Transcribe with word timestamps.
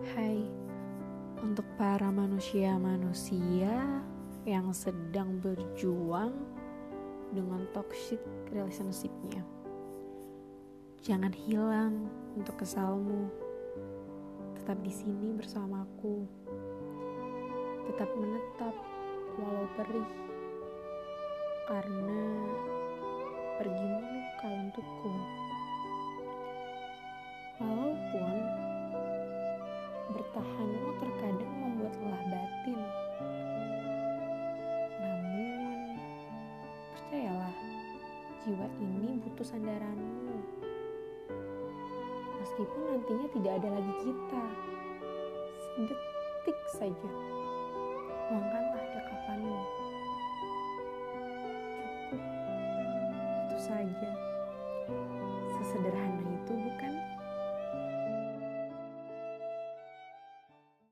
Hai, 0.00 0.40
untuk 1.44 1.68
para 1.76 2.08
manusia-manusia 2.08 4.00
yang 4.48 4.72
sedang 4.72 5.36
berjuang 5.44 6.32
dengan 7.36 7.68
toxic 7.76 8.16
relationship-nya. 8.48 9.44
Jangan 11.04 11.36
hilang 11.36 12.08
untuk 12.32 12.64
kesalmu. 12.64 13.28
Tetap 14.56 14.80
di 14.80 14.88
sini 14.88 15.36
bersamaku. 15.36 16.24
Tetap 17.92 18.08
menetap 18.16 18.72
walau 19.36 19.68
perih. 19.76 20.12
Karena 21.68 22.24
pergimu 23.60 24.00
luka 24.00 24.48
untukku. 24.48 25.12
Jiwa 38.40 38.66
ini 38.80 39.20
butuh 39.20 39.44
sandaranmu. 39.44 40.40
Meskipun 42.40 42.82
nantinya 42.88 43.28
tidak 43.36 43.52
ada 43.60 43.68
lagi 43.68 43.94
kita, 44.00 44.44
sedetik 45.60 46.58
saja, 46.72 47.10
luangkanlah 48.32 48.84
dekapanmu. 48.96 49.60
Cukup, 52.08 52.22
itu 53.44 53.56
saja. 53.60 54.10
Sesederhana 55.60 56.24
itu 56.40 56.52
bukan? 56.56 56.89